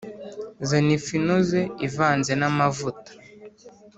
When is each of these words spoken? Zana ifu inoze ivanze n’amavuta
Zana 0.67 0.91
ifu 0.97 1.11
inoze 1.19 1.59
ivanze 1.87 2.31
n’amavuta 2.39 3.11